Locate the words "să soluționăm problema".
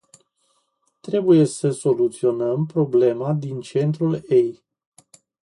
1.45-3.33